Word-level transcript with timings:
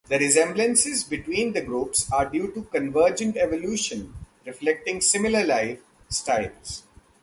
The 0.07 0.17
resemblances 0.17 1.03
between 1.03 1.53
the 1.53 1.61
groups 1.61 2.11
are 2.11 2.27
due 2.27 2.51
to 2.53 2.63
convergent 2.63 3.37
evolution 3.37 4.11
reflecting 4.47 4.99
similar 4.99 5.45
life 5.45 5.79
styles. 6.09 6.81